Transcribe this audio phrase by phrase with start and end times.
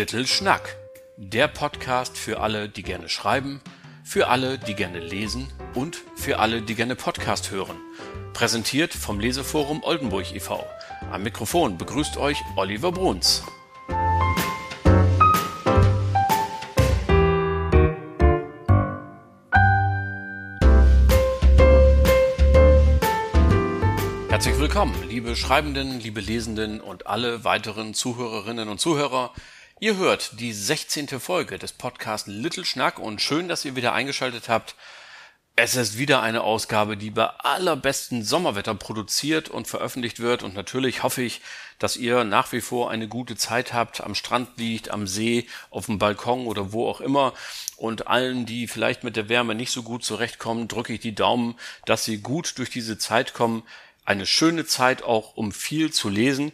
[0.00, 0.78] Little Schnack,
[1.18, 3.60] der Podcast für alle, die gerne schreiben,
[4.02, 7.76] für alle, die gerne lesen und für alle, die gerne Podcast hören.
[8.32, 10.64] Präsentiert vom Leseforum Oldenburg e.V.
[11.12, 13.42] Am Mikrofon begrüßt euch Oliver Bruns.
[24.30, 29.34] Herzlich willkommen, liebe Schreibenden, liebe Lesenden und alle weiteren Zuhörerinnen und Zuhörer
[29.82, 31.08] Ihr hört die 16.
[31.20, 34.74] Folge des Podcasts Little Schnack und schön, dass ihr wieder eingeschaltet habt.
[35.56, 41.02] Es ist wieder eine Ausgabe, die bei allerbesten Sommerwetter produziert und veröffentlicht wird und natürlich
[41.02, 41.40] hoffe ich,
[41.78, 45.86] dass ihr nach wie vor eine gute Zeit habt, am Strand liegt, am See, auf
[45.86, 47.32] dem Balkon oder wo auch immer
[47.78, 51.58] und allen, die vielleicht mit der Wärme nicht so gut zurechtkommen, drücke ich die Daumen,
[51.86, 53.62] dass sie gut durch diese Zeit kommen.
[54.04, 56.52] Eine schöne Zeit auch, um viel zu lesen.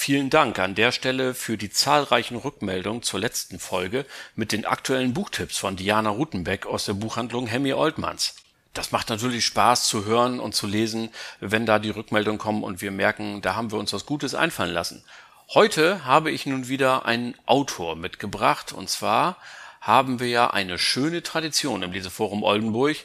[0.00, 5.12] Vielen Dank an der Stelle für die zahlreichen Rückmeldungen zur letzten Folge mit den aktuellen
[5.12, 8.36] Buchtipps von Diana Rutenbeck aus der Buchhandlung Hemmy Oldmanns.
[8.74, 12.80] Das macht natürlich Spaß zu hören und zu lesen, wenn da die Rückmeldungen kommen und
[12.80, 15.04] wir merken, da haben wir uns was Gutes einfallen lassen.
[15.52, 19.36] Heute habe ich nun wieder einen Autor mitgebracht und zwar
[19.80, 22.98] haben wir ja eine schöne Tradition im Leseforum Oldenburg,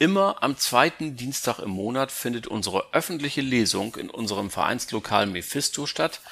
[0.00, 6.22] Immer am zweiten Dienstag im Monat findet unsere öffentliche Lesung in unserem Vereinslokal Mephisto statt.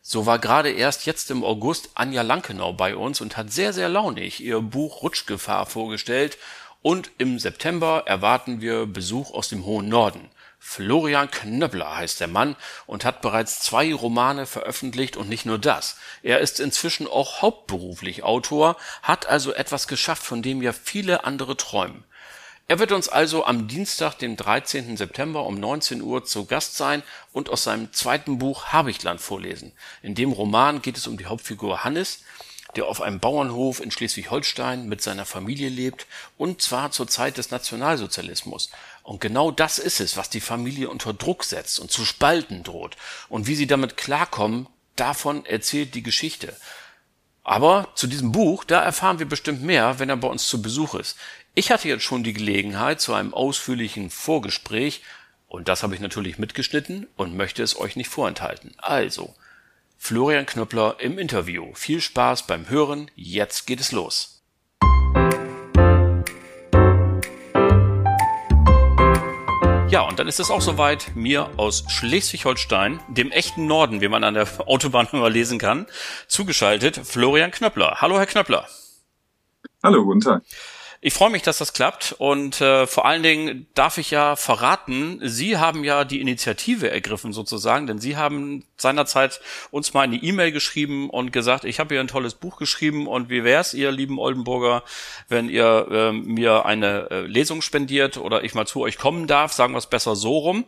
[0.00, 3.90] So war gerade erst jetzt im August Anja Lankenau bei uns und hat sehr, sehr
[3.90, 6.38] launig ihr Buch Rutschgefahr vorgestellt.
[6.80, 10.30] Und im September erwarten wir Besuch aus dem hohen Norden.
[10.58, 15.98] Florian Knöppler heißt der Mann und hat bereits zwei Romane veröffentlicht und nicht nur das.
[16.22, 21.58] Er ist inzwischen auch hauptberuflich Autor, hat also etwas geschafft, von dem ja viele andere
[21.58, 22.04] träumen.
[22.70, 24.96] Er wird uns also am Dienstag, dem 13.
[24.96, 29.72] September um 19 Uhr zu Gast sein und aus seinem zweiten Buch Habichtland vorlesen.
[30.02, 32.22] In dem Roman geht es um die Hauptfigur Hannes,
[32.76, 36.06] der auf einem Bauernhof in Schleswig-Holstein mit seiner Familie lebt
[36.38, 38.70] und zwar zur Zeit des Nationalsozialismus.
[39.02, 42.96] Und genau das ist es, was die Familie unter Druck setzt und zu spalten droht.
[43.28, 46.56] Und wie sie damit klarkommen, davon erzählt die Geschichte.
[47.42, 50.94] Aber zu diesem Buch, da erfahren wir bestimmt mehr, wenn er bei uns zu Besuch
[50.94, 51.16] ist.
[51.60, 55.02] Ich hatte jetzt schon die Gelegenheit zu einem ausführlichen Vorgespräch
[55.46, 58.72] und das habe ich natürlich mitgeschnitten und möchte es euch nicht vorenthalten.
[58.78, 59.34] Also,
[59.98, 61.74] Florian Knöppler im Interview.
[61.74, 63.10] Viel Spaß beim Hören.
[63.14, 64.42] Jetzt geht es los.
[69.90, 74.24] Ja, und dann ist es auch soweit, mir aus Schleswig-Holstein, dem echten Norden, wie man
[74.24, 75.86] an der Autobahn immer lesen kann,
[76.26, 78.00] zugeschaltet Florian Knöppler.
[78.00, 78.66] Hallo, Herr Knöppler.
[79.82, 80.42] Hallo, guten Tag.
[81.02, 85.18] Ich freue mich, dass das klappt und äh, vor allen Dingen darf ich ja verraten,
[85.22, 89.40] Sie haben ja die Initiative ergriffen sozusagen, denn Sie haben seinerzeit
[89.70, 93.30] uns mal eine E-Mail geschrieben und gesagt, ich habe hier ein tolles Buch geschrieben und
[93.30, 94.82] wie wär's, ihr lieben Oldenburger,
[95.26, 99.54] wenn ihr äh, mir eine äh, Lesung spendiert oder ich mal zu euch kommen darf,
[99.54, 100.66] sagen wir es besser so rum.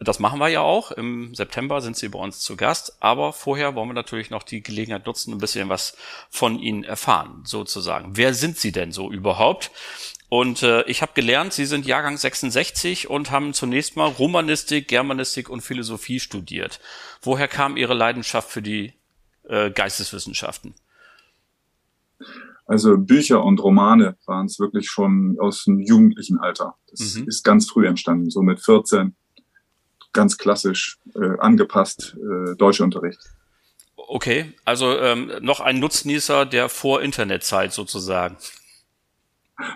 [0.00, 0.92] Das machen wir ja auch.
[0.92, 2.96] Im September sind Sie bei uns zu Gast.
[3.00, 5.96] Aber vorher wollen wir natürlich noch die Gelegenheit nutzen, ein bisschen was
[6.30, 8.16] von Ihnen erfahren, sozusagen.
[8.16, 9.70] Wer sind Sie denn so überhaupt?
[10.28, 15.48] Und äh, ich habe gelernt, Sie sind Jahrgang 66 und haben zunächst mal Romanistik, Germanistik
[15.48, 16.80] und Philosophie studiert.
[17.22, 18.92] Woher kam Ihre Leidenschaft für die
[19.48, 20.74] äh, Geisteswissenschaften?
[22.66, 26.74] Also Bücher und Romane waren es wirklich schon aus dem jugendlichen Alter.
[26.90, 27.26] Das mhm.
[27.26, 29.16] ist ganz früh entstanden, so mit 14
[30.12, 33.20] ganz klassisch äh, angepasst äh, Deutschunterricht.
[33.96, 38.36] Okay, also ähm, noch ein Nutznießer der Vor-Internet-Zeit sozusagen.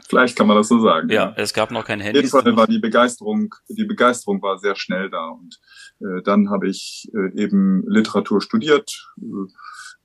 [0.09, 1.09] Vielleicht kann man das so sagen.
[1.09, 1.35] Ja, ja.
[1.37, 2.21] es gab noch kein Handy.
[2.21, 5.59] Auf jeden Fall war die Begeisterung, die Begeisterung war sehr schnell da und
[6.01, 9.53] äh, dann habe ich äh, eben Literatur studiert, äh,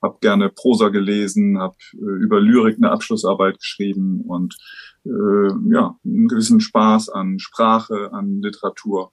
[0.02, 4.56] habe gerne Prosa gelesen, habe äh, über Lyrik eine Abschlussarbeit geschrieben und
[5.04, 9.12] äh, ja, einen gewissen Spaß an Sprache, an Literatur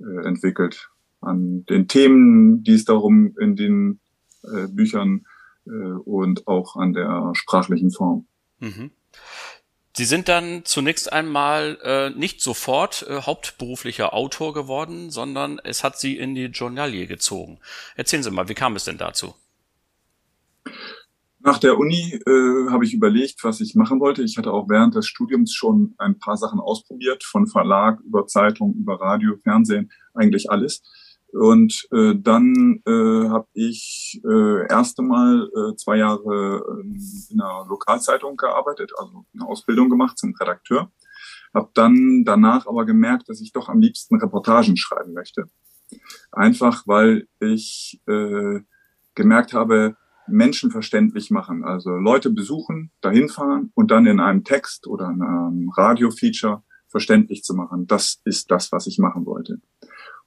[0.00, 0.90] äh, entwickelt.
[1.20, 4.00] An den Themen, die es darum in den
[4.42, 5.26] äh, Büchern
[5.66, 8.26] äh, und auch an der sprachlichen Form.
[8.58, 8.90] Mhm.
[9.96, 15.98] Sie sind dann zunächst einmal äh, nicht sofort äh, hauptberuflicher Autor geworden, sondern es hat
[15.98, 17.58] Sie in die Journalie gezogen.
[17.96, 19.34] Erzählen Sie mal, wie kam es denn dazu?
[21.42, 24.22] Nach der Uni äh, habe ich überlegt, was ich machen wollte.
[24.22, 28.74] Ich hatte auch während des Studiums schon ein paar Sachen ausprobiert, von Verlag über Zeitung,
[28.74, 30.82] über Radio, Fernsehen, eigentlich alles.
[31.32, 37.66] Und äh, dann äh, habe ich äh, erste Mal äh, zwei Jahre äh, in einer
[37.68, 40.90] Lokalzeitung gearbeitet, also eine Ausbildung gemacht zum Redakteur.
[41.54, 45.44] Habe dann danach aber gemerkt, dass ich doch am liebsten Reportagen schreiben möchte.
[46.32, 48.60] Einfach weil ich äh,
[49.14, 49.96] gemerkt habe,
[50.30, 51.64] Menschen verständlich machen.
[51.64, 57.42] Also Leute besuchen, dahin fahren und dann in einem Text oder in einem Radiofeature verständlich
[57.42, 57.86] zu machen.
[57.86, 59.60] Das ist das, was ich machen wollte.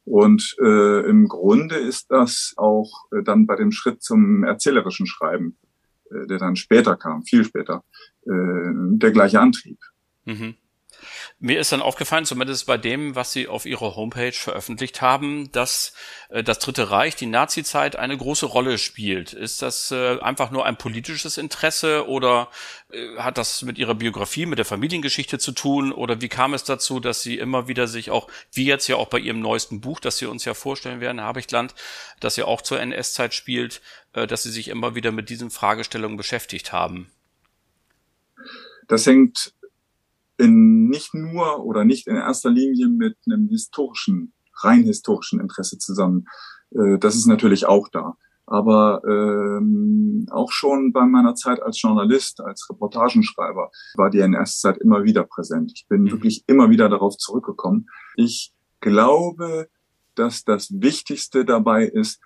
[0.06, 5.58] Und äh, im Grunde ist das auch äh, dann bei dem Schritt zum erzählerischen Schreiben,
[6.12, 7.84] äh, der dann später kam, viel später,
[8.26, 9.80] äh, der gleiche Antrieb.
[10.26, 10.56] Mhm.
[11.46, 15.94] Mir ist dann aufgefallen, zumindest bei dem, was Sie auf Ihrer Homepage veröffentlicht haben, dass
[16.30, 19.34] äh, das Dritte Reich, die Nazizeit, eine große Rolle spielt.
[19.34, 22.50] Ist das äh, einfach nur ein politisches Interesse oder
[22.94, 25.92] äh, hat das mit Ihrer Biografie, mit der Familiengeschichte zu tun?
[25.92, 29.10] Oder wie kam es dazu, dass Sie immer wieder sich auch, wie jetzt ja auch
[29.10, 31.76] bei Ihrem neuesten Buch, das Sie uns ja vorstellen werden, Habichtland,
[32.22, 33.82] das ja auch zur NS-Zeit spielt,
[34.14, 37.12] dass Sie sich immer wieder mit diesen Fragestellungen beschäftigt haben?
[38.88, 39.52] Das hängt
[40.38, 46.26] in nicht nur oder nicht in erster Linie mit einem historischen, rein historischen Interesse zusammen.
[46.72, 48.18] Äh, das ist natürlich auch da.
[48.46, 55.04] Aber ähm, auch schon bei meiner Zeit als Journalist, als Reportagenschreiber war die NS-Zeit immer
[55.04, 55.72] wieder präsent.
[55.76, 56.12] Ich bin mhm.
[56.12, 57.88] wirklich immer wieder darauf zurückgekommen.
[58.18, 59.70] Ich glaube,
[60.16, 62.20] dass das Wichtigste dabei ist,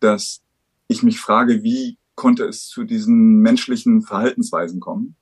[0.00, 0.42] dass
[0.88, 5.16] ich mich frage, wie konnte es zu diesen menschlichen Verhaltensweisen kommen?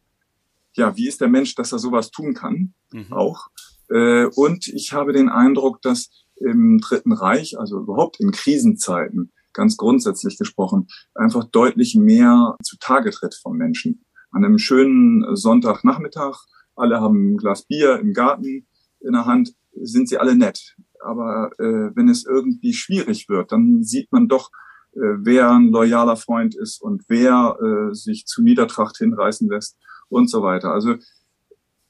[0.79, 3.13] Ja, wie ist der Mensch, dass er sowas tun kann, mhm.
[3.13, 3.49] auch.
[3.91, 9.77] Äh, und ich habe den Eindruck, dass im Dritten Reich, also überhaupt in Krisenzeiten, ganz
[9.77, 14.05] grundsätzlich gesprochen, einfach deutlich mehr zutage tritt vom Menschen.
[14.31, 16.39] An einem schönen Sonntagnachmittag,
[16.77, 18.69] alle haben ein Glas Bier im Garten
[19.01, 20.77] in der Hand, sind sie alle nett.
[21.01, 24.51] Aber äh, wenn es irgendwie schwierig wird, dann sieht man doch,
[24.93, 29.77] äh, wer ein loyaler Freund ist und wer äh, sich zu Niedertracht hinreißen lässt
[30.09, 30.73] und so weiter.
[30.73, 30.97] Also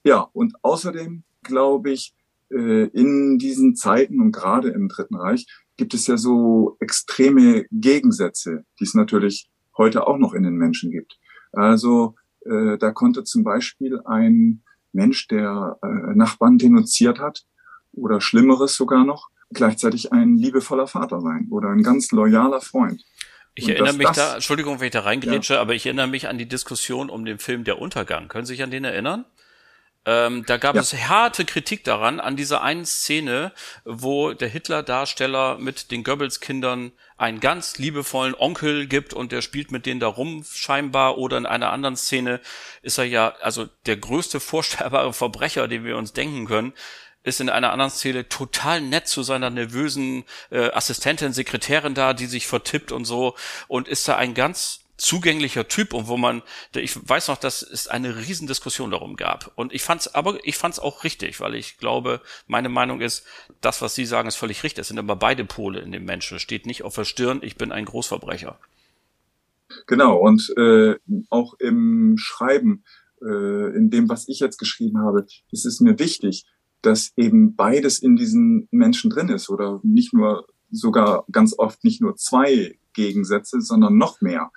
[0.04, 2.14] ja, und außerdem glaube ich,
[2.50, 8.64] äh, in diesen Zeiten und gerade im Dritten Reich gibt es ja so extreme Gegensätze,
[8.78, 11.18] die es natürlich heute auch noch in den Menschen gibt.
[11.52, 14.62] Also äh, da konnte zum Beispiel ein
[14.92, 17.44] Mensch, der äh, Nachbarn denunziert hat
[17.92, 23.04] oder Schlimmeres sogar noch, gleichzeitig ein liebevoller Vater sein oder ein ganz loyaler Freund.
[23.58, 25.60] Ich und erinnere mich da, Entschuldigung, wenn ich da reingrätsche, ja.
[25.60, 28.28] aber ich erinnere mich an die Diskussion um den Film Der Untergang.
[28.28, 29.24] Können Sie sich an den erinnern?
[30.06, 30.80] Ähm, da gab ja.
[30.80, 33.52] es harte Kritik daran, an dieser einen Szene,
[33.84, 39.86] wo der Hitler-Darsteller mit den Goebbels-Kindern einen ganz liebevollen Onkel gibt und der spielt mit
[39.86, 42.40] denen da rum scheinbar oder in einer anderen Szene
[42.80, 46.72] ist er ja also der größte vorstellbare Verbrecher, den wir uns denken können
[47.24, 52.26] ist in einer anderen Szene total nett zu seiner nervösen äh, Assistentin, Sekretärin da, die
[52.26, 53.34] sich vertippt und so
[53.66, 56.42] und ist da ein ganz zugänglicher Typ und wo man,
[56.74, 59.52] ich weiß noch, dass es eine Riesendiskussion darum gab.
[59.54, 63.24] Und ich fand's, aber ich fand's auch richtig, weil ich glaube, meine Meinung ist,
[63.60, 64.82] das, was Sie sagen, ist völlig richtig.
[64.82, 66.36] Es sind immer beide Pole in dem Menschen.
[66.36, 68.58] Es steht nicht auf der Stirn, ich bin ein Großverbrecher.
[69.86, 70.96] Genau, und äh,
[71.30, 72.84] auch im Schreiben,
[73.22, 76.44] äh, in dem, was ich jetzt geschrieben habe, ist es mir wichtig,
[76.82, 82.00] dass eben beides in diesen Menschen drin ist oder nicht nur sogar ganz oft nicht
[82.00, 84.50] nur zwei Gegensätze, sondern noch mehr.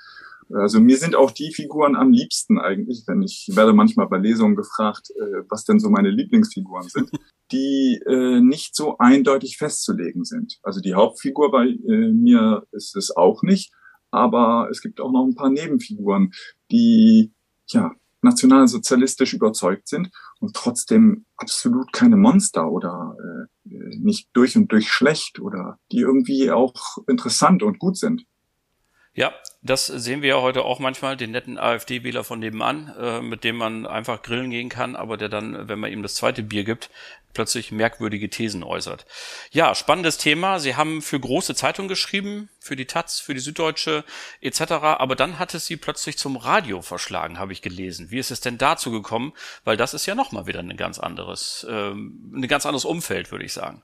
[0.54, 4.56] Also mir sind auch die Figuren am liebsten eigentlich, wenn ich werde manchmal bei Lesungen
[4.56, 7.10] gefragt, äh, was denn so meine Lieblingsfiguren sind,
[7.52, 10.60] die äh, nicht so eindeutig festzulegen sind.
[10.64, 13.72] Also die Hauptfigur bei äh, mir ist es auch nicht,
[14.10, 16.32] aber es gibt auch noch ein paar Nebenfiguren,
[16.70, 17.32] die
[17.70, 17.92] ja
[18.22, 20.10] nationalsozialistisch überzeugt sind
[20.40, 26.52] und trotzdem absolut keine Monster oder äh, nicht durch und durch schlecht oder die irgendwie
[26.52, 28.26] auch interessant und gut sind.
[29.14, 33.44] Ja, das sehen wir ja heute auch manchmal, den netten AfD-Wähler von nebenan, äh, mit
[33.44, 36.64] dem man einfach grillen gehen kann, aber der dann, wenn man ihm das zweite Bier
[36.64, 36.90] gibt,
[37.34, 39.06] plötzlich merkwürdige Thesen äußert.
[39.52, 40.60] Ja, spannendes Thema.
[40.60, 44.04] Sie haben für große Zeitungen geschrieben, für die Taz, für die Süddeutsche
[44.42, 48.10] etc., aber dann hat es Sie plötzlich zum Radio verschlagen, habe ich gelesen.
[48.10, 49.34] Wie ist es denn dazu gekommen?
[49.64, 53.46] Weil das ist ja nochmal wieder ein ganz anderes, ähm, ein ganz anderes Umfeld, würde
[53.46, 53.84] ich sagen.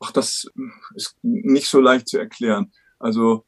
[0.00, 0.50] Ach, das
[0.94, 2.72] ist nicht so leicht zu erklären.
[2.98, 3.44] Also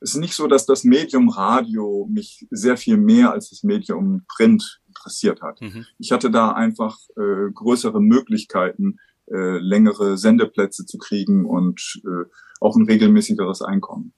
[0.00, 4.24] es ist nicht so, dass das Medium Radio mich sehr viel mehr als das Medium
[4.28, 5.60] Print interessiert hat.
[5.60, 5.86] Mhm.
[5.98, 8.96] Ich hatte da einfach äh, größere Möglichkeiten,
[9.30, 12.28] äh, längere Sendeplätze zu kriegen und äh,
[12.60, 14.14] auch ein regelmäßigeres Einkommen.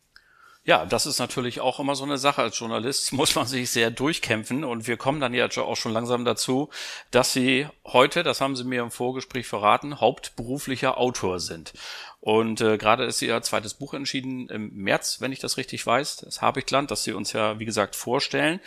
[0.64, 2.42] Ja, das ist natürlich auch immer so eine Sache.
[2.42, 6.25] Als Journalist muss man sich sehr durchkämpfen und wir kommen dann ja auch schon langsam
[6.25, 6.71] dazu,
[7.11, 11.73] dass Sie heute, das haben Sie mir im Vorgespräch verraten, hauptberuflicher Autor sind.
[12.21, 16.19] Und äh, gerade ist Ihr zweites Buch entschieden im März, wenn ich das richtig weiß,
[16.19, 18.61] das Habichtland, das Sie uns ja, wie gesagt, vorstellen.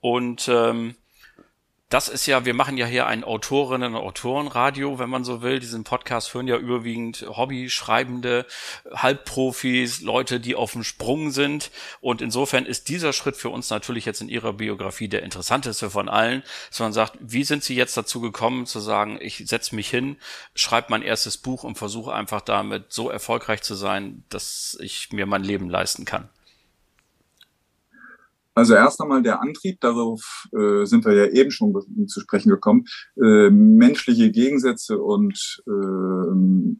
[0.00, 0.96] Und ähm,
[1.88, 5.58] das ist ja, wir machen ja hier ein Autorinnen- und Autorenradio, wenn man so will.
[5.58, 8.44] Diesen Podcast hören ja überwiegend Hobby-Schreibende,
[8.92, 11.70] Halbprofis, Leute, die auf dem Sprung sind.
[12.02, 16.10] Und insofern ist dieser Schritt für uns natürlich jetzt in Ihrer Biografie der interessanteste von
[16.10, 19.88] allen, dass man sagt, wie sind Sie jetzt dazu gekommen zu sagen, ich setze mich
[19.88, 20.18] hin,
[20.54, 25.24] schreibe mein erstes Buch und versuche einfach damit so erfolgreich zu sein, dass ich mir
[25.24, 26.28] mein Leben leisten kann?
[28.58, 31.72] Also erst einmal der Antrieb, darauf äh, sind wir ja eben schon
[32.08, 32.86] zu sprechen gekommen,
[33.16, 36.76] äh, menschliche Gegensätze und äh,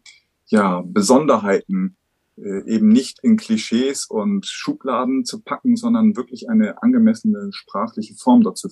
[0.46, 1.96] ja, Besonderheiten
[2.36, 8.42] äh, eben nicht in Klischees und Schubladen zu packen, sondern wirklich eine angemessene sprachliche Form
[8.42, 8.68] dazu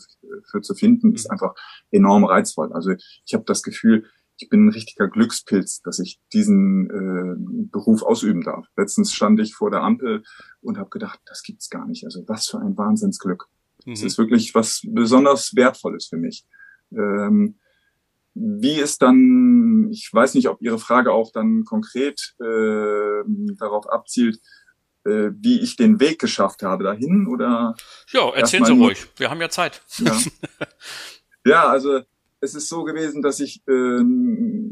[0.51, 1.33] für zu finden, ist mhm.
[1.35, 1.55] einfach
[1.93, 2.73] enorm reizvoll.
[2.73, 2.91] Also
[3.25, 4.07] ich habe das Gefühl,
[4.39, 8.67] ich bin ein richtiger Glückspilz, dass ich diesen äh, Beruf ausüben darf.
[8.77, 10.23] Letztens stand ich vor der Ampel
[10.61, 12.05] und habe gedacht, das gibt's gar nicht.
[12.05, 13.47] Also was für ein Wahnsinnsglück.
[13.85, 13.93] Mhm.
[13.93, 16.45] Es ist wirklich was besonders Wertvolles für mich.
[16.93, 17.57] Ähm,
[18.35, 23.23] wie es dann, ich weiß nicht, ob Ihre Frage auch dann konkret äh,
[23.57, 24.39] darauf abzielt,
[25.05, 27.75] äh, wie ich den Weg geschafft habe dahin oder?
[28.11, 29.07] Ja, erzählen Sie ruhig.
[29.17, 29.81] Wir haben ja Zeit.
[29.99, 30.19] Ja,
[31.47, 32.03] ja also
[32.41, 34.03] es ist so gewesen, dass ich äh,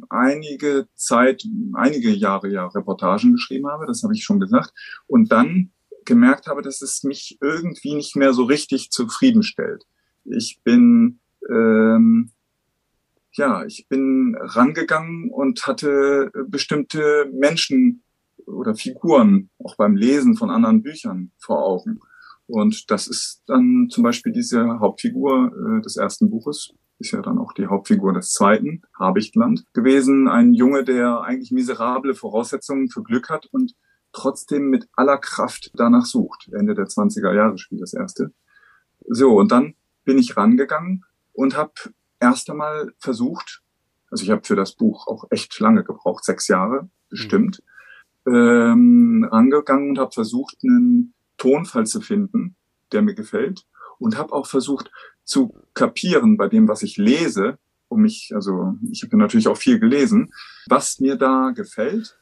[0.09, 1.45] einige Zeit,
[1.75, 4.73] einige Jahre ja Reportagen geschrieben habe, das habe ich schon gesagt,
[5.07, 5.71] und dann
[6.05, 9.85] gemerkt habe, dass es mich irgendwie nicht mehr so richtig zufriedenstellt.
[10.25, 12.31] Ich bin ähm,
[13.37, 18.03] ja, ich bin rangegangen und hatte bestimmte Menschen
[18.47, 22.01] oder Figuren auch beim Lesen von anderen Büchern vor Augen.
[22.47, 26.73] Und das ist dann zum Beispiel diese Hauptfigur äh, des ersten Buches,
[27.05, 30.27] ist ja dann auch die Hauptfigur des zweiten, Habichtland, gewesen.
[30.27, 33.75] Ein Junge, der eigentlich miserable Voraussetzungen für Glück hat und
[34.13, 36.49] trotzdem mit aller Kraft danach sucht.
[36.53, 38.33] Ende der 20er Jahre spielt das erste.
[39.07, 41.73] So, und dann bin ich rangegangen und habe
[42.21, 43.63] erst einmal versucht,
[44.11, 47.63] also ich habe für das Buch auch echt lange gebraucht, sechs Jahre bestimmt,
[48.25, 48.35] mhm.
[48.35, 52.57] ähm, rangegangen und habe versucht, einen Tonfall zu finden,
[52.93, 53.67] der mir gefällt
[53.99, 54.91] und habe auch versucht
[55.25, 59.79] zu kapieren bei dem, was ich lese, um mich, also ich habe natürlich auch viel
[59.79, 60.33] gelesen,
[60.67, 62.19] was mir da gefällt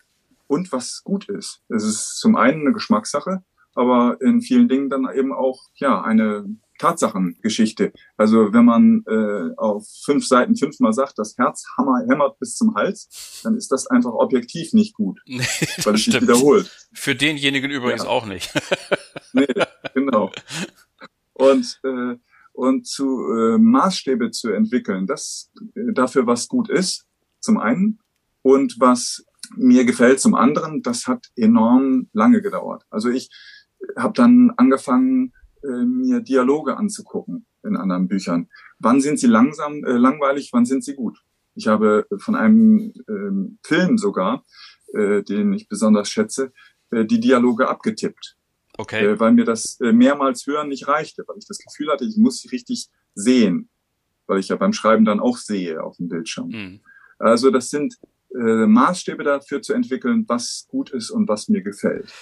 [0.46, 1.62] und was gut ist.
[1.68, 3.42] Es ist zum einen eine Geschmackssache,
[3.74, 6.44] aber in vielen Dingen dann eben auch ja eine
[6.78, 7.92] Tatsachengeschichte.
[8.16, 12.74] Also wenn man äh, auf fünf Seiten fünfmal sagt, das Herz hammer, hämmert bis zum
[12.74, 15.44] Hals, dann ist das einfach objektiv nicht gut, nee,
[15.84, 16.70] weil es sich wiederholt.
[16.92, 18.08] Für denjenigen übrigens ja.
[18.08, 18.52] auch nicht.
[19.32, 19.46] nee,
[19.94, 20.32] genau.
[21.34, 22.16] Und äh,
[22.52, 27.06] und zu äh, Maßstäbe zu entwickeln, das äh, dafür was gut ist,
[27.40, 27.98] zum einen
[28.42, 29.24] und was
[29.56, 32.84] mir gefällt zum anderen, das hat enorm lange gedauert.
[32.90, 33.30] Also ich
[33.96, 35.32] habe dann angefangen,
[35.62, 38.48] äh, mir Dialoge anzugucken in anderen Büchern.
[38.78, 41.18] Wann sind sie langsam, äh, langweilig, wann sind sie gut?
[41.54, 44.44] Ich habe von einem ähm, Film sogar,
[44.94, 46.52] äh, den ich besonders schätze,
[46.90, 48.36] äh, die Dialoge abgetippt.
[48.82, 49.04] Okay.
[49.04, 52.16] Äh, weil mir das äh, mehrmals hören nicht reichte, weil ich das Gefühl hatte, ich
[52.16, 53.68] muss sie richtig sehen,
[54.26, 56.48] weil ich ja beim Schreiben dann auch sehe auf dem Bildschirm.
[56.48, 56.80] Mhm.
[57.18, 57.96] Also das sind
[58.34, 62.12] äh, Maßstäbe dafür zu entwickeln, was gut ist und was mir gefällt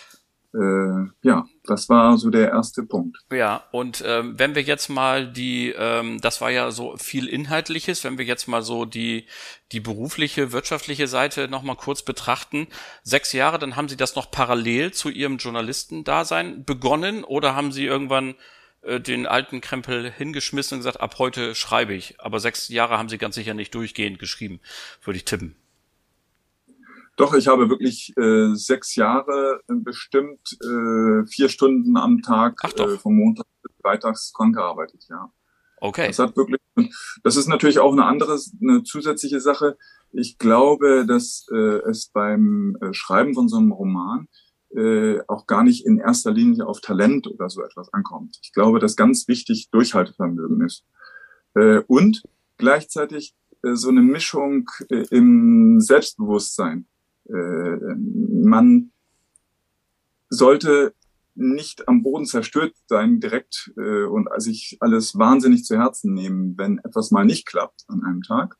[0.53, 3.19] äh, ja, das war so der erste Punkt.
[3.31, 8.03] Ja, und ähm, wenn wir jetzt mal die, ähm, das war ja so viel Inhaltliches,
[8.03, 9.27] wenn wir jetzt mal so die,
[9.71, 12.67] die berufliche, wirtschaftliche Seite nochmal kurz betrachten.
[13.05, 17.85] Sechs Jahre, dann haben Sie das noch parallel zu Ihrem Journalistendasein begonnen oder haben Sie
[17.87, 18.35] irgendwann
[18.83, 22.19] äh, den alten Krempel hingeschmissen und gesagt, ab heute schreibe ich.
[22.19, 24.61] Aber sechs Jahre haben Sie ganz sicher nicht durchgehend geschrieben,
[25.05, 25.55] würde ich tippen.
[27.21, 33.17] Doch, ich habe wirklich äh, sechs Jahre bestimmt äh, vier Stunden am Tag äh, vom
[33.17, 35.31] Montag bis Freitags dran gearbeitet, ja.
[35.83, 36.07] Okay.
[36.07, 36.63] Das hat wirklich,
[37.23, 39.77] das ist natürlich auch eine andere, eine zusätzliche Sache.
[40.13, 44.27] Ich glaube, dass äh, es beim äh, Schreiben von so einem Roman
[44.75, 48.39] äh, auch gar nicht in erster Linie auf Talent oder so etwas ankommt.
[48.43, 50.87] Ich glaube, dass ganz wichtig Durchhaltevermögen ist.
[51.55, 52.23] Äh, und
[52.57, 56.87] gleichzeitig äh, so eine Mischung äh, im Selbstbewusstsein.
[57.33, 58.93] Äh, man
[60.29, 60.95] sollte
[61.35, 66.79] nicht am Boden zerstört sein direkt äh, und sich alles wahnsinnig zu Herzen nehmen, wenn
[66.79, 68.57] etwas mal nicht klappt an einem Tag.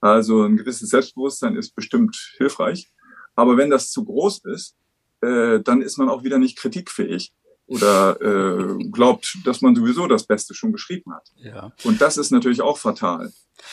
[0.00, 2.90] Also ein gewisses Selbstbewusstsein ist bestimmt hilfreich.
[3.34, 4.76] Aber wenn das zu groß ist,
[5.20, 7.32] äh, dann ist man auch wieder nicht kritikfähig
[7.66, 11.28] oder äh, glaubt, dass man sowieso das Beste schon geschrieben hat.
[11.36, 11.72] Ja.
[11.84, 13.32] Und das ist natürlich auch fatal.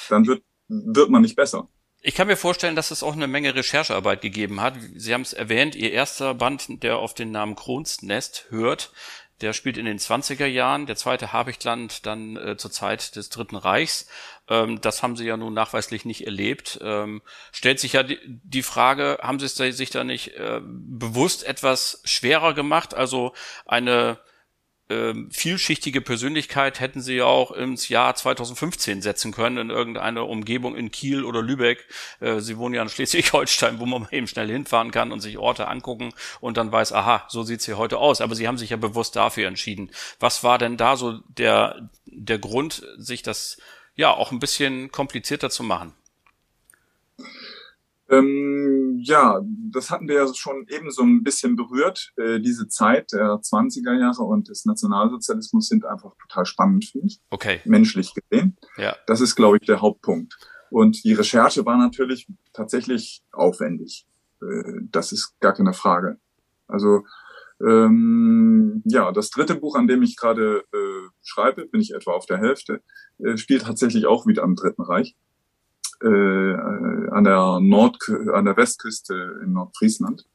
[0.10, 1.70] Dann wird, wird man nicht besser.
[2.08, 4.76] Ich kann mir vorstellen, dass es auch eine Menge Recherchearbeit gegeben hat.
[4.94, 8.92] Sie haben es erwähnt, Ihr erster Band, der auf den Namen Kronsnest hört,
[9.42, 13.56] Der spielt in den 20er Jahren, der zweite Habichtland dann äh, zur Zeit des Dritten
[13.56, 14.08] Reichs.
[14.48, 16.80] Ähm, das haben sie ja nun nachweislich nicht erlebt.
[16.84, 21.44] Ähm, stellt sich ja die, die Frage, haben sie es sich da nicht äh, bewusst
[21.44, 22.94] etwas schwerer gemacht?
[22.94, 23.34] Also
[23.66, 24.20] eine
[24.88, 30.76] ähm, vielschichtige Persönlichkeit hätten sie ja auch ins Jahr 2015 setzen können in irgendeine Umgebung
[30.76, 31.88] in Kiel oder Lübeck.
[32.20, 35.68] Äh, sie wohnen ja in Schleswig-Holstein, wo man eben schnell hinfahren kann und sich Orte
[35.68, 38.22] angucken und dann weiß, aha, so sieht's hier heute aus.
[38.22, 39.90] Aber sie haben sich ja bewusst dafür entschieden.
[40.20, 43.58] Was war denn da so der, der Grund, sich das
[43.96, 45.94] ja auch ein bisschen komplizierter zu machen?
[48.10, 52.12] Ähm, ja, das hatten wir ja schon eben so ein bisschen berührt.
[52.18, 57.20] Äh, diese Zeit der 20er Jahre und des Nationalsozialismus sind einfach total spannend, finde ich.
[57.30, 57.62] Okay.
[57.66, 58.58] Menschlich gesehen.
[58.78, 58.96] Ja.
[59.08, 60.38] Das ist, glaube ich, der Hauptpunkt.
[60.70, 64.06] Und die Recherche war natürlich tatsächlich aufwendig.
[64.42, 66.18] Äh, das ist gar keine Frage.
[66.68, 67.04] Also
[67.62, 72.26] ähm, ja, das dritte Buch, an dem ich gerade äh, schreibe, bin ich etwa auf
[72.26, 72.82] der Hälfte,
[73.20, 75.16] äh, spielt tatsächlich auch wieder am Dritten Reich
[76.06, 77.98] äh, an der Nord
[78.34, 80.26] an der Westküste in Nordfriesland.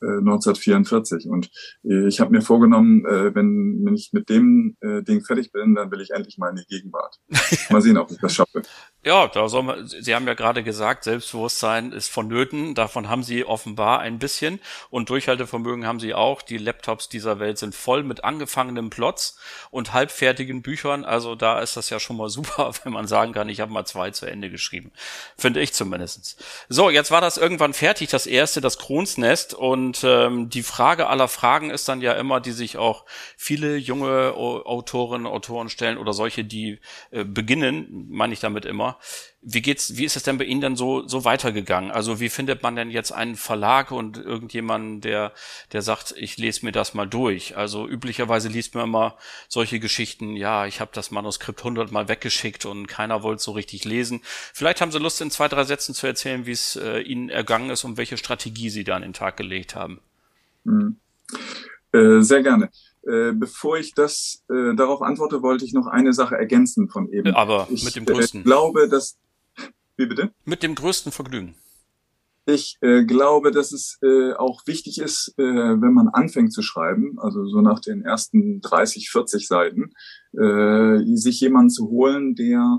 [0.00, 1.26] 1944.
[1.26, 1.50] Äh, Und
[1.84, 5.90] äh, ich habe mir vorgenommen, äh, wenn, wenn ich mit dem Ding fertig bin, dann
[5.90, 7.16] will ich endlich mal in die Gegenwart.
[7.70, 8.62] Mal sehen, ob ich das schaffe.
[9.04, 12.74] Ja, da soll man, Sie haben ja gerade gesagt, Selbstbewusstsein ist vonnöten.
[12.74, 14.60] Davon haben Sie offenbar ein bisschen.
[14.90, 16.42] Und Durchhaltevermögen haben Sie auch.
[16.42, 19.38] Die Laptops dieser Welt sind voll mit angefangenem Plots
[19.70, 21.04] und halbfertigen Büchern.
[21.04, 23.86] Also da ist das ja schon mal super, wenn man sagen kann, ich habe mal
[23.86, 24.92] zwei zu Ende geschrieben.
[25.36, 26.36] Finde ich zumindestens.
[26.68, 29.54] So, jetzt war das irgendwann fertig, das erste, das Kronsnest.
[29.54, 33.04] Und ähm, die Frage aller Fragen ist dann ja immer, die sich auch
[33.36, 36.80] viele junge Autorinnen, Autoren stellen oder solche, die
[37.10, 38.98] äh, beginnen, meine ich damit immer
[39.40, 41.92] wie geht's, wie ist es denn bei Ihnen dann so, so weitergegangen?
[41.92, 45.32] Also wie findet man denn jetzt einen Verlag und irgendjemanden, der,
[45.72, 47.56] der sagt, ich lese mir das mal durch?
[47.56, 49.16] Also üblicherweise liest man immer
[49.48, 54.20] solche Geschichten, ja, ich habe das Manuskript hundertmal weggeschickt und keiner wollte so richtig lesen.
[54.24, 57.70] Vielleicht haben Sie Lust, in zwei, drei Sätzen zu erzählen, wie es äh, Ihnen ergangen
[57.70, 60.00] ist und welche Strategie Sie da an den Tag gelegt haben.
[60.64, 60.96] Mhm.
[61.92, 62.70] Äh, sehr gerne.
[63.06, 67.34] Äh, bevor ich das äh, darauf antworte, wollte ich noch eine Sache ergänzen von eben.
[67.34, 68.40] Aber ich, mit dem größten.
[68.40, 69.16] Ich äh, glaube, dass
[69.98, 70.32] wie bitte?
[70.44, 71.56] Mit dem größten Vergnügen.
[72.46, 77.18] Ich äh, glaube, dass es äh, auch wichtig ist, äh, wenn man anfängt zu schreiben,
[77.18, 79.92] also so nach den ersten 30, 40 Seiten,
[80.32, 82.78] äh, sich jemanden zu holen, der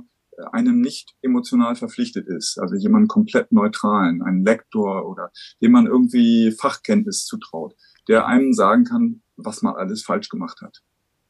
[0.51, 6.51] einem nicht emotional verpflichtet ist, also jemanden komplett neutralen, einen Lektor oder dem man irgendwie
[6.51, 7.75] Fachkenntnis zutraut,
[8.07, 10.81] der einem sagen kann, was man alles falsch gemacht hat.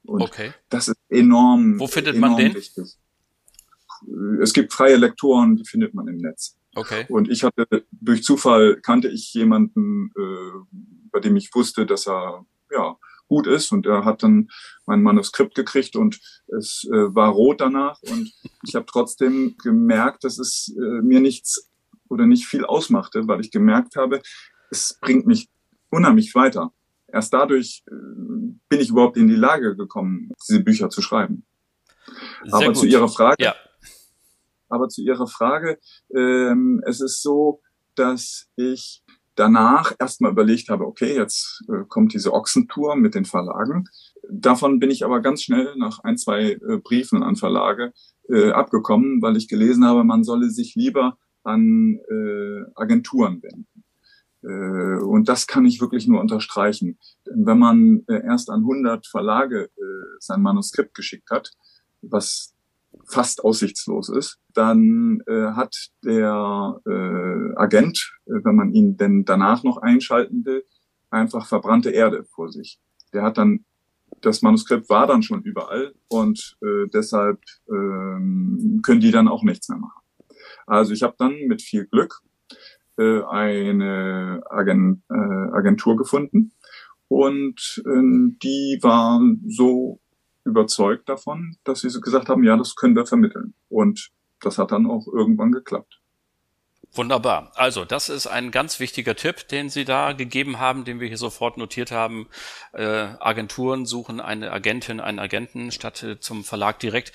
[0.03, 0.53] Und okay.
[0.69, 1.77] das ist enorm.
[1.77, 2.53] Wo findet enorm man den?
[2.53, 2.97] Wichtig
[4.41, 6.57] es gibt freie Lektoren, die findet man im Netz.
[6.75, 7.05] Okay.
[7.09, 10.77] Und ich hatte durch Zufall kannte ich jemanden, äh,
[11.11, 12.95] bei dem ich wusste, dass er ja
[13.27, 14.49] gut ist und er hat dann
[14.85, 18.31] mein Manuskript gekriegt und es äh, war rot danach und
[18.67, 21.69] ich habe trotzdem gemerkt, dass es äh, mir nichts
[22.09, 24.21] oder nicht viel ausmachte, weil ich gemerkt habe,
[24.71, 25.47] es bringt mich
[25.89, 26.71] unheimlich weiter.
[27.07, 27.93] Erst dadurch äh,
[28.67, 31.45] bin ich überhaupt in die Lage gekommen, diese Bücher zu schreiben.
[32.43, 32.77] Sehr Aber gut.
[32.77, 33.55] zu Ihrer Frage, ja.
[34.69, 35.79] Aber zu Ihrer Frage,
[36.15, 37.61] ähm, es ist so,
[37.95, 39.03] dass ich
[39.35, 43.85] danach erstmal überlegt habe, okay, jetzt äh, kommt diese Ochsentour mit den Verlagen.
[44.29, 47.93] Davon bin ich aber ganz schnell nach ein, zwei äh, Briefen an Verlage
[48.29, 53.83] äh, abgekommen, weil ich gelesen habe, man solle sich lieber an äh, Agenturen wenden.
[54.43, 56.97] Äh, und das kann ich wirklich nur unterstreichen.
[57.25, 61.51] Wenn man äh, erst an 100 Verlage äh, sein Manuskript geschickt hat,
[62.01, 62.53] was
[63.05, 69.63] fast aussichtslos ist, dann äh, hat der äh, Agent, äh, wenn man ihn denn danach
[69.63, 70.63] noch einschalten will,
[71.09, 72.79] einfach verbrannte Erde vor sich.
[73.13, 73.65] Der hat dann,
[74.21, 79.69] das Manuskript war dann schon überall und äh, deshalb ähm, können die dann auch nichts
[79.69, 80.01] mehr machen.
[80.67, 82.21] Also ich habe dann mit viel Glück
[82.97, 86.51] äh, eine Agent, äh, Agentur gefunden
[87.07, 89.99] und äh, die war so
[90.49, 93.53] überzeugt davon, dass sie gesagt haben, ja, das können wir vermitteln.
[93.69, 94.09] Und
[94.41, 95.99] das hat dann auch irgendwann geklappt.
[96.91, 97.51] Wunderbar.
[97.53, 101.19] Also, das ist ein ganz wichtiger Tipp, den Sie da gegeben haben, den wir hier
[101.19, 102.27] sofort notiert haben.
[102.73, 102.83] Äh,
[103.19, 107.11] Agenturen suchen eine Agentin, einen Agenten statt äh, zum Verlag direkt.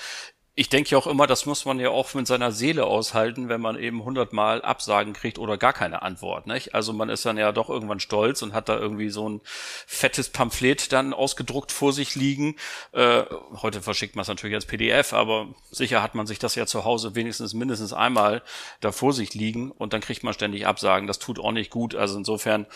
[0.57, 3.61] Ich denke ja auch immer, das muss man ja auch mit seiner Seele aushalten, wenn
[3.61, 6.47] man eben hundertmal Absagen kriegt oder gar keine Antwort.
[6.47, 6.77] Nicht?
[6.77, 10.29] Also man ist dann ja doch irgendwann stolz und hat da irgendwie so ein fettes
[10.29, 12.55] Pamphlet dann ausgedruckt vor sich liegen.
[12.93, 13.25] Äh,
[13.63, 16.85] heute verschickt man es natürlich als PDF, aber sicher hat man sich das ja zu
[16.85, 18.41] Hause wenigstens mindestens einmal
[18.81, 21.09] da vor sich liegen und dann kriegt man ständig Absagen.
[21.09, 21.97] Das tut auch nicht gut.
[21.97, 22.67] Also insofern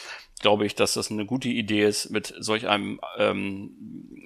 [0.41, 3.71] glaube ich, dass das eine gute Idee ist mit solch einem, ähm,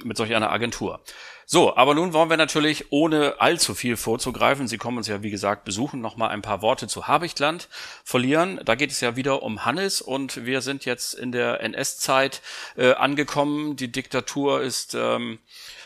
[0.04, 1.02] mit solch einer Agentur.
[1.46, 5.30] So, aber nun wollen wir natürlich, ohne allzu viel vorzugreifen, Sie kommen uns ja wie
[5.30, 7.68] gesagt besuchen, nochmal ein paar Worte zu Habichtland
[8.04, 8.60] verlieren.
[8.64, 12.42] Da geht es ja wieder um Hannes und wir sind jetzt in der NS-Zeit
[12.76, 13.76] äh, angekommen.
[13.76, 15.38] Die Diktatur ist ähm,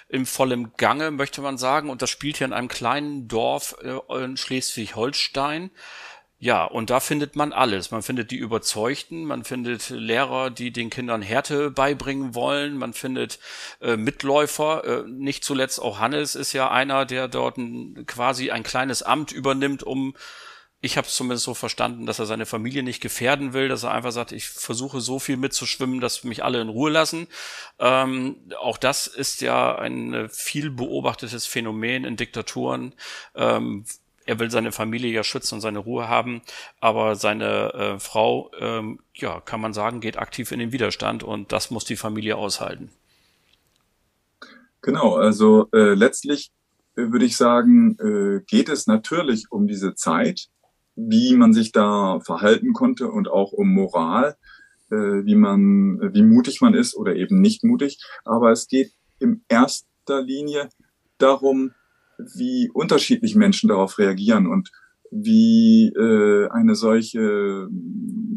[0.09, 4.25] im vollen Gange, möchte man sagen, und das spielt hier in einem kleinen Dorf äh,
[4.25, 5.71] in Schleswig-Holstein.
[6.39, 7.91] Ja, und da findet man alles.
[7.91, 13.39] Man findet die Überzeugten, man findet Lehrer, die den Kindern Härte beibringen wollen, man findet
[13.81, 14.85] äh, Mitläufer.
[14.85, 19.33] Äh, nicht zuletzt auch Hannes ist ja einer, der dort ein, quasi ein kleines Amt
[19.33, 20.15] übernimmt, um
[20.83, 23.93] ich habe es zumindest so verstanden, dass er seine Familie nicht gefährden will, dass er
[23.93, 27.29] einfach sagt, ich versuche so viel mitzuschwimmen, dass mich alle in Ruhe lassen.
[27.79, 32.95] Ähm, auch das ist ja ein äh, viel beobachtetes Phänomen in Diktaturen.
[33.35, 33.87] Ähm,
[34.27, 36.43] er will seine Familie ja schützen und seine Ruhe haben,
[36.81, 41.53] aber seine äh, Frau, ähm, ja, kann man sagen, geht aktiv in den Widerstand und
[41.53, 42.91] das muss die Familie aushalten.
[44.83, 46.51] Genau, also äh, letztlich
[46.97, 50.49] äh, würde ich sagen, äh, geht es natürlich um diese Zeit,
[50.97, 54.37] wie man sich da verhalten konnte und auch um Moral,
[54.91, 57.99] äh, wie man, wie mutig man ist oder eben nicht mutig.
[58.25, 60.69] Aber es geht in erster Linie
[61.19, 61.73] darum,
[62.19, 64.71] wie unterschiedlich Menschen darauf reagieren und
[65.11, 67.69] wie äh, eine solche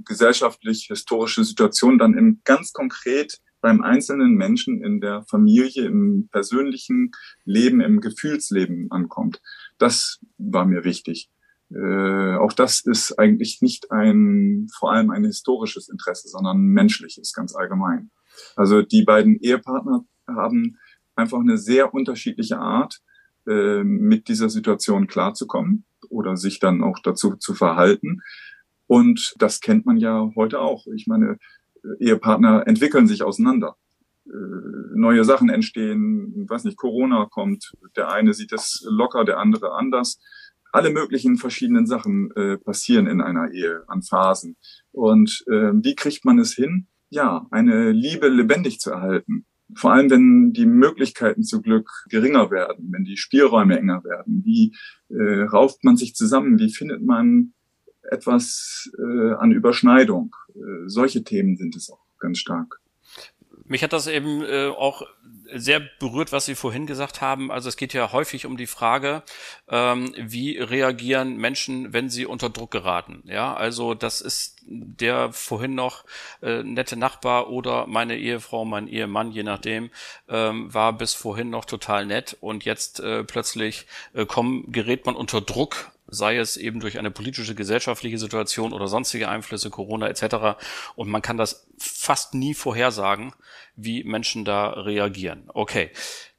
[0.06, 7.12] gesellschaftlich-historische Situation dann in ganz konkret beim einzelnen Menschen in der Familie, im persönlichen
[7.44, 9.42] Leben, im Gefühlsleben ankommt.
[9.78, 11.30] Das war mir wichtig.
[11.72, 17.56] Äh, auch das ist eigentlich nicht ein, vor allem ein historisches Interesse, sondern menschliches, ganz
[17.56, 18.12] allgemein.
[18.56, 20.78] Also die beiden Ehepartner haben
[21.16, 23.02] einfach eine sehr unterschiedliche Art,
[23.48, 28.22] äh, mit dieser Situation klarzukommen oder sich dann auch dazu zu verhalten.
[28.88, 30.88] Und das kennt man ja heute auch.
[30.96, 31.38] Ich meine,
[32.00, 33.76] Ehepartner entwickeln sich auseinander.
[34.28, 34.32] Äh,
[34.96, 40.20] neue Sachen entstehen, weiß nicht, Corona kommt, der eine sieht es locker, der andere anders.
[40.72, 44.56] Alle möglichen verschiedenen Sachen äh, passieren in einer Ehe an Phasen.
[44.92, 49.46] Und äh, wie kriegt man es hin, ja, eine Liebe lebendig zu erhalten?
[49.76, 54.76] Vor allem wenn die Möglichkeiten zu Glück geringer werden, wenn die Spielräume enger werden, wie
[55.10, 57.54] äh, rauft man sich zusammen, wie findet man
[58.04, 60.36] etwas äh, an Überschneidung?
[60.56, 62.80] Äh, solche Themen sind es auch ganz stark.
[63.66, 65.04] Mich hat das eben äh, auch
[65.54, 67.52] sehr berührt, was Sie vorhin gesagt haben.
[67.52, 69.24] Also es geht ja häufig um die Frage,
[69.70, 73.24] ähm, wie reagieren Menschen, wenn sie unter Druck geraten.
[73.26, 76.06] Ja, also das ist der vorhin noch
[76.42, 79.90] äh, nette Nachbar oder meine Ehefrau, mein Ehemann, je nachdem,
[80.28, 85.16] ähm, war bis vorhin noch total nett und jetzt äh, plötzlich äh, komm, gerät man
[85.16, 90.60] unter Druck sei es eben durch eine politische, gesellschaftliche Situation oder sonstige Einflüsse, Corona etc.
[90.96, 93.34] Und man kann das fast nie vorhersagen,
[93.76, 95.44] wie Menschen da reagieren.
[95.54, 95.92] Okay.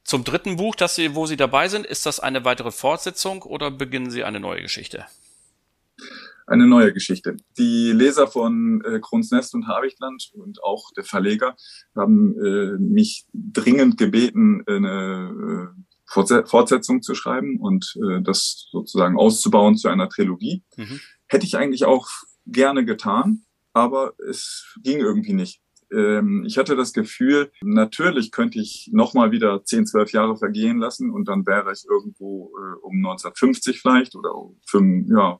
[0.02, 3.70] Zum dritten Buch, das Sie, wo Sie dabei sind, ist das eine weitere Fortsetzung oder
[3.70, 5.06] beginnen Sie eine neue Geschichte?
[6.46, 7.36] Eine neue Geschichte.
[7.58, 11.54] Die Leser von äh, Kronsnest und Habichtland und auch der Verleger
[11.94, 19.76] haben äh, mich dringend gebeten, eine äh, Fortsetzung zu schreiben und äh, das sozusagen auszubauen
[19.76, 20.62] zu einer Trilogie.
[20.76, 21.00] Mhm.
[21.28, 22.08] Hätte ich eigentlich auch
[22.46, 25.60] gerne getan, aber es ging irgendwie nicht.
[25.92, 31.10] Ähm, ich hatte das Gefühl, natürlich könnte ich nochmal wieder 10, 12 Jahre vergehen lassen
[31.10, 35.38] und dann wäre ich irgendwo äh, um 1950 vielleicht oder um, ja,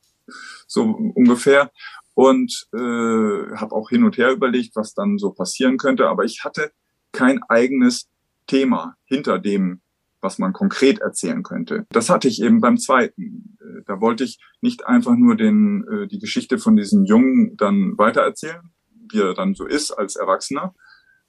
[0.67, 1.71] so ungefähr.
[2.15, 6.09] Und äh, habe auch hin und her überlegt, was dann so passieren könnte.
[6.09, 6.71] Aber ich hatte
[7.13, 8.09] kein eigenes
[8.47, 9.81] Thema hinter dem
[10.21, 11.87] was man konkret erzählen könnte.
[11.91, 13.57] Das hatte ich eben beim zweiten.
[13.61, 17.97] Äh, da wollte ich nicht einfach nur den, äh, die Geschichte von diesem Jungen dann
[17.97, 18.71] weitererzählen,
[19.11, 20.75] wie er dann so ist als Erwachsener.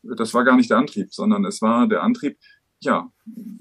[0.03, 2.37] Das war gar nicht der Antrieb, sondern es war der Antrieb,
[2.79, 3.11] ja,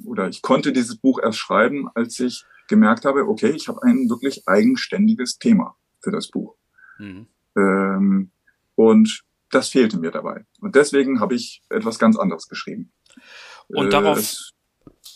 [0.05, 4.09] oder ich konnte dieses Buch erst schreiben, als ich gemerkt habe, okay, ich habe ein
[4.09, 6.57] wirklich eigenständiges Thema für das Buch.
[6.99, 7.27] Mhm.
[7.57, 8.31] Ähm,
[8.75, 10.47] und das fehlte mir dabei.
[10.61, 12.93] Und deswegen habe ich etwas ganz anderes geschrieben.
[13.69, 14.25] Und darauf, äh,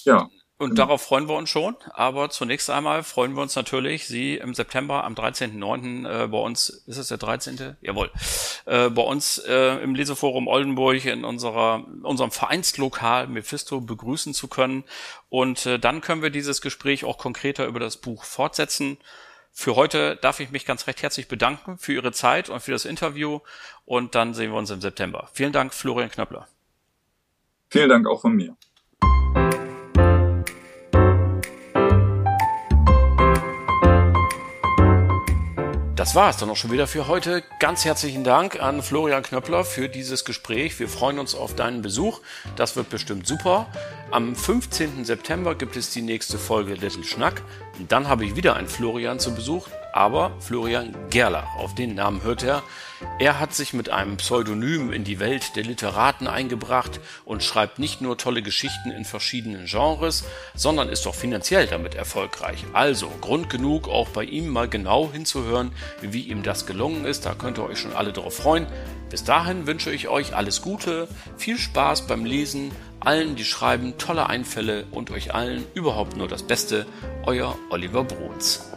[0.05, 0.29] ja.
[0.57, 0.83] Und genau.
[0.83, 1.77] darauf freuen wir uns schon.
[1.93, 6.25] Aber zunächst einmal freuen wir uns natürlich, Sie im September am 13.09.
[6.25, 7.77] Äh, bei uns, ist es der 13.?
[7.81, 8.11] Jawohl.
[8.64, 14.85] Äh, bei uns äh, im Leseforum Oldenburg in unserer, unserem Vereinslokal Mephisto begrüßen zu können.
[15.29, 18.99] Und äh, dann können wir dieses Gespräch auch konkreter über das Buch fortsetzen.
[19.51, 22.85] Für heute darf ich mich ganz recht herzlich bedanken für Ihre Zeit und für das
[22.85, 23.40] Interview.
[23.85, 25.29] Und dann sehen wir uns im September.
[25.33, 26.47] Vielen Dank, Florian Knöppler.
[27.71, 28.57] Vielen Dank auch von mir.
[36.05, 37.43] Das war es dann auch schon wieder für heute.
[37.61, 40.79] Ganz herzlichen Dank an Florian Knöppler für dieses Gespräch.
[40.79, 42.21] Wir freuen uns auf deinen Besuch.
[42.57, 43.69] Das wird bestimmt super.
[44.11, 45.07] Am 15.
[45.07, 47.40] September gibt es die nächste Folge Little Schnack.
[47.88, 51.55] Dann habe ich wieder einen Florian zu Besuch, aber Florian Gerlach.
[51.57, 52.65] Auf den Namen hört er.
[53.21, 58.01] Er hat sich mit einem Pseudonym in die Welt der Literaten eingebracht und schreibt nicht
[58.01, 62.65] nur tolle Geschichten in verschiedenen Genres, sondern ist auch finanziell damit erfolgreich.
[62.73, 65.71] Also Grund genug, auch bei ihm mal genau hinzuhören,
[66.03, 67.25] wie ihm das gelungen ist.
[67.25, 68.67] Da könnt ihr euch schon alle darauf freuen.
[69.11, 74.29] Bis dahin wünsche ich euch alles Gute, viel Spaß beim Lesen, allen, die schreiben, tolle
[74.29, 76.85] Einfälle und euch allen überhaupt nur das Beste.
[77.27, 78.74] Euer Oliver Bruns.